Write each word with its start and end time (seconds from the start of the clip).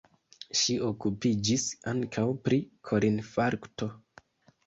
Ŝi 0.59 0.75
okupiĝis 0.85 1.65
ankaŭ 1.91 2.23
pri 2.47 2.59
korinfarkto. 2.91 3.91